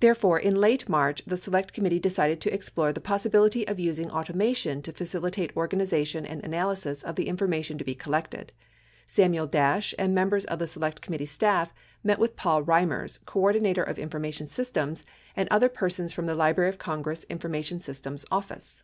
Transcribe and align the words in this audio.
Therefore, 0.00 0.40
in 0.40 0.56
late 0.56 0.88
March, 0.88 1.24
the 1.24 1.36
Select 1.36 1.72
Committee 1.72 2.00
decided 2.00 2.40
to 2.40 2.52
explore 2.52 2.92
the 2.92 3.00
possibility 3.00 3.64
of 3.68 3.78
using 3.78 4.10
automation 4.10 4.82
to 4.82 4.90
facilitate 4.92 5.56
organization 5.56 6.26
and 6.26 6.42
analysis 6.42 7.04
of 7.04 7.14
the 7.14 7.28
information 7.28 7.78
to 7.78 7.84
be 7.84 7.94
collected. 7.94 8.50
Samuel 9.06 9.46
Dash 9.46 9.94
and 10.00 10.12
members 10.12 10.46
of 10.46 10.58
the 10.58 10.66
Select 10.66 11.00
Committee 11.00 11.26
staff 11.26 11.72
met 12.02 12.18
with 12.18 12.34
Paul 12.34 12.64
Reimers, 12.64 13.24
Coordinator 13.24 13.84
of 13.84 14.00
Information 14.00 14.48
Systems, 14.48 15.06
and 15.36 15.48
other 15.48 15.68
persons 15.68 16.12
from 16.12 16.26
the 16.26 16.34
Library 16.34 16.68
of 16.68 16.78
Congress 16.78 17.22
Information 17.30 17.80
Systems 17.80 18.26
Office. 18.32 18.82